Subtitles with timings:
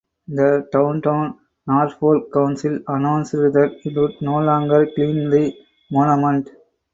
[0.27, 5.53] The Downtown Norfolk Council announced that it would no longer clean the
[5.91, 6.49] monument.